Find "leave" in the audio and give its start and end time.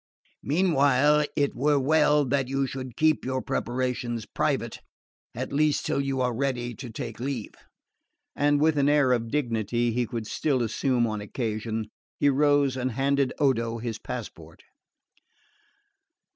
7.19-7.53